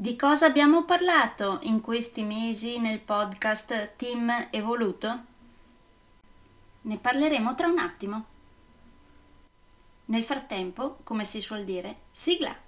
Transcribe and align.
Di 0.00 0.14
cosa 0.14 0.46
abbiamo 0.46 0.84
parlato 0.84 1.58
in 1.62 1.80
questi 1.80 2.22
mesi 2.22 2.78
nel 2.78 3.00
podcast 3.00 3.96
Team 3.96 4.46
Evoluto? 4.50 5.24
Ne 6.82 6.98
parleremo 6.98 7.56
tra 7.56 7.66
un 7.66 7.78
attimo. 7.78 8.24
Nel 10.04 10.22
frattempo, 10.22 10.98
come 11.02 11.24
si 11.24 11.40
suol 11.40 11.64
dire, 11.64 12.02
sigla! 12.12 12.67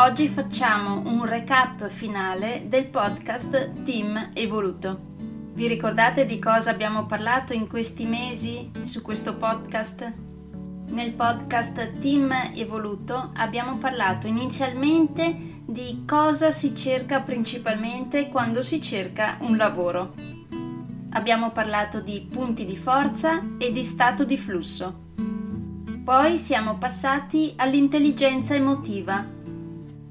Oggi 0.00 0.28
facciamo 0.28 1.02
un 1.10 1.26
recap 1.26 1.86
finale 1.88 2.64
del 2.66 2.86
podcast 2.86 3.82
Team 3.82 4.30
Evoluto. 4.32 4.98
Vi 5.52 5.66
ricordate 5.66 6.24
di 6.24 6.38
cosa 6.38 6.70
abbiamo 6.70 7.04
parlato 7.04 7.52
in 7.52 7.68
questi 7.68 8.06
mesi 8.06 8.70
su 8.78 9.02
questo 9.02 9.36
podcast? 9.36 10.10
Nel 10.86 11.12
podcast 11.12 11.98
Team 11.98 12.32
Evoluto 12.54 13.32
abbiamo 13.34 13.76
parlato 13.76 14.26
inizialmente 14.26 15.36
di 15.66 16.04
cosa 16.06 16.50
si 16.50 16.74
cerca 16.74 17.20
principalmente 17.20 18.30
quando 18.30 18.62
si 18.62 18.80
cerca 18.80 19.36
un 19.40 19.58
lavoro. 19.58 20.14
Abbiamo 21.10 21.50
parlato 21.50 22.00
di 22.00 22.26
punti 22.26 22.64
di 22.64 22.76
forza 22.78 23.42
e 23.58 23.70
di 23.70 23.82
stato 23.82 24.24
di 24.24 24.38
flusso. 24.38 25.08
Poi 26.02 26.38
siamo 26.38 26.78
passati 26.78 27.52
all'intelligenza 27.56 28.54
emotiva 28.54 29.38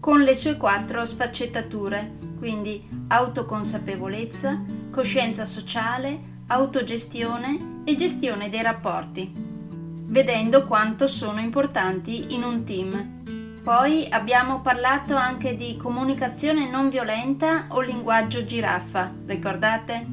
con 0.00 0.22
le 0.22 0.34
sue 0.34 0.56
quattro 0.56 1.04
sfaccettature, 1.04 2.16
quindi 2.38 2.86
autoconsapevolezza, 3.08 4.62
coscienza 4.90 5.44
sociale, 5.44 6.36
autogestione 6.46 7.82
e 7.84 7.94
gestione 7.94 8.48
dei 8.48 8.62
rapporti, 8.62 9.30
vedendo 9.34 10.64
quanto 10.64 11.06
sono 11.06 11.40
importanti 11.40 12.34
in 12.34 12.42
un 12.42 12.64
team. 12.64 13.16
Poi 13.62 14.06
abbiamo 14.08 14.60
parlato 14.60 15.14
anche 15.14 15.54
di 15.54 15.76
comunicazione 15.76 16.70
non 16.70 16.88
violenta 16.88 17.66
o 17.70 17.80
linguaggio 17.80 18.44
giraffa, 18.44 19.12
ricordate? 19.26 20.06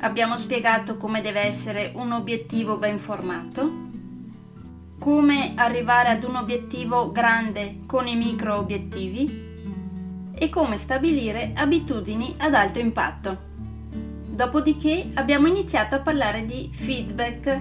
Abbiamo 0.00 0.36
spiegato 0.36 0.96
come 0.96 1.20
deve 1.20 1.40
essere 1.40 1.92
un 1.96 2.12
obiettivo 2.12 2.76
ben 2.76 2.98
formato 2.98 3.84
come 4.98 5.52
arrivare 5.56 6.08
ad 6.08 6.24
un 6.24 6.36
obiettivo 6.36 7.12
grande 7.12 7.80
con 7.86 8.06
i 8.06 8.16
micro 8.16 8.56
obiettivi 8.56 9.44
e 10.34 10.48
come 10.48 10.76
stabilire 10.76 11.52
abitudini 11.54 12.34
ad 12.38 12.54
alto 12.54 12.78
impatto. 12.78 13.44
Dopodiché 14.26 15.10
abbiamo 15.14 15.46
iniziato 15.46 15.94
a 15.94 16.00
parlare 16.00 16.44
di 16.44 16.70
feedback 16.72 17.60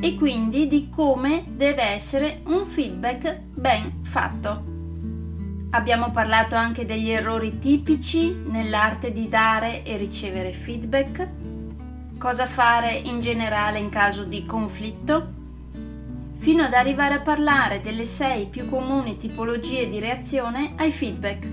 e 0.00 0.14
quindi 0.14 0.66
di 0.66 0.88
come 0.90 1.42
deve 1.48 1.82
essere 1.82 2.42
un 2.46 2.64
feedback 2.64 3.40
ben 3.54 4.00
fatto. 4.02 4.72
Abbiamo 5.70 6.10
parlato 6.12 6.54
anche 6.54 6.84
degli 6.84 7.10
errori 7.10 7.58
tipici 7.58 8.32
nell'arte 8.46 9.10
di 9.10 9.28
dare 9.28 9.82
e 9.82 9.96
ricevere 9.96 10.52
feedback, 10.52 11.28
cosa 12.16 12.46
fare 12.46 12.92
in 12.92 13.18
generale 13.18 13.80
in 13.80 13.88
caso 13.88 14.22
di 14.22 14.46
conflitto 14.46 15.42
fino 16.44 16.62
ad 16.62 16.74
arrivare 16.74 17.14
a 17.14 17.20
parlare 17.20 17.80
delle 17.80 18.04
sei 18.04 18.44
più 18.44 18.68
comuni 18.68 19.16
tipologie 19.16 19.88
di 19.88 19.98
reazione 19.98 20.74
ai 20.76 20.92
feedback. 20.92 21.50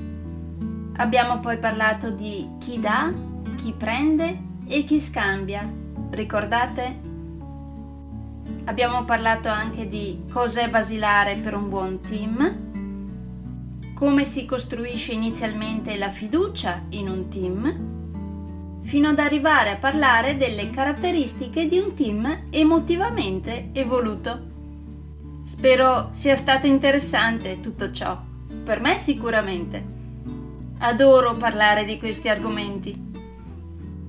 Abbiamo 0.98 1.40
poi 1.40 1.58
parlato 1.60 2.10
di 2.10 2.46
chi 2.60 2.78
dà, 2.78 3.10
chi 3.56 3.72
prende 3.72 4.38
e 4.68 4.84
chi 4.84 5.00
scambia. 5.00 5.66
Ricordate? 6.10 7.00
Abbiamo 8.66 9.06
parlato 9.06 9.48
anche 9.48 9.88
di 9.88 10.24
cos'è 10.30 10.68
basilare 10.68 11.38
per 11.38 11.56
un 11.56 11.70
buon 11.70 12.02
team, 12.02 13.94
come 13.96 14.26
si 14.26 14.44
costruisce 14.44 15.14
inizialmente 15.14 15.98
la 15.98 16.10
fiducia 16.10 16.82
in 16.90 17.08
un 17.08 17.30
team, 17.30 18.82
fino 18.82 19.08
ad 19.08 19.20
arrivare 19.20 19.70
a 19.70 19.78
parlare 19.78 20.36
delle 20.36 20.70
caratteristiche 20.70 21.66
di 21.70 21.78
un 21.78 21.94
team 21.94 22.48
emotivamente 22.50 23.70
evoluto. 23.72 24.50
Spero 25.44 26.08
sia 26.12 26.36
stato 26.36 26.68
interessante 26.68 27.60
tutto 27.60 27.92
ciò. 27.92 28.20
Per 28.64 28.80
me 28.80 28.98
sicuramente. 28.98 29.84
Adoro 30.80 31.36
parlare 31.36 31.84
di 31.84 31.98
questi 31.98 32.30
argomenti. 32.30 33.10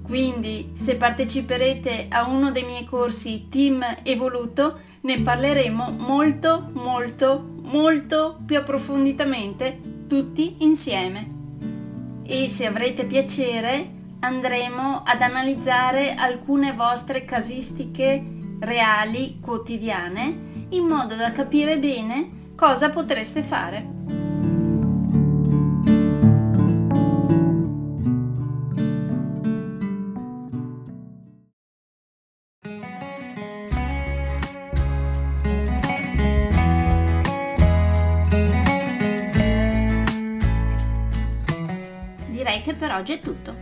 Quindi, 0.02 0.70
se 0.74 0.96
parteciperete 0.96 2.06
a 2.10 2.26
uno 2.28 2.50
dei 2.50 2.64
miei 2.64 2.84
corsi 2.84 3.48
Team 3.48 3.82
Evoluto, 4.02 4.80
ne 5.02 5.20
parleremo 5.20 5.96
molto, 5.98 6.70
molto, 6.74 7.42
molto 7.62 8.38
più 8.44 8.58
approfonditamente 8.58 10.06
tutti 10.06 10.56
insieme. 10.58 11.40
E 12.24 12.46
se 12.46 12.66
avrete 12.66 13.06
piacere, 13.06 13.90
andremo 14.20 15.02
ad 15.04 15.22
analizzare 15.22 16.14
alcune 16.14 16.72
vostre 16.74 17.24
casistiche 17.24 18.22
reali, 18.60 19.38
quotidiane, 19.40 20.51
in 20.72 20.84
modo 20.84 21.14
da 21.16 21.32
capire 21.32 21.78
bene 21.78 22.54
cosa 22.54 22.88
potreste 22.88 23.42
fare. 23.42 24.00
Direi 42.28 42.60
che 42.62 42.74
per 42.74 42.92
oggi 42.92 43.12
è 43.12 43.20
tutto. 43.20 43.61